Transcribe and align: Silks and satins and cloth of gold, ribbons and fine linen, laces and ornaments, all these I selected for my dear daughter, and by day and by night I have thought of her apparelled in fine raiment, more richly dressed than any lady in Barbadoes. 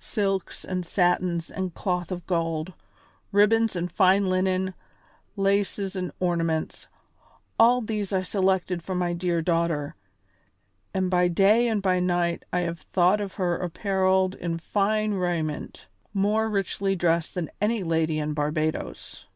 Silks 0.00 0.64
and 0.64 0.84
satins 0.84 1.52
and 1.52 1.72
cloth 1.72 2.10
of 2.10 2.26
gold, 2.26 2.72
ribbons 3.30 3.76
and 3.76 3.92
fine 3.92 4.28
linen, 4.28 4.74
laces 5.36 5.94
and 5.94 6.10
ornaments, 6.18 6.88
all 7.60 7.80
these 7.80 8.12
I 8.12 8.22
selected 8.22 8.82
for 8.82 8.96
my 8.96 9.12
dear 9.12 9.40
daughter, 9.40 9.94
and 10.92 11.08
by 11.08 11.28
day 11.28 11.68
and 11.68 11.80
by 11.80 12.00
night 12.00 12.44
I 12.52 12.62
have 12.62 12.80
thought 12.80 13.20
of 13.20 13.34
her 13.34 13.56
apparelled 13.56 14.34
in 14.34 14.58
fine 14.58 15.14
raiment, 15.14 15.86
more 16.12 16.48
richly 16.50 16.96
dressed 16.96 17.36
than 17.36 17.48
any 17.62 17.84
lady 17.84 18.18
in 18.18 18.34
Barbadoes. 18.34 19.26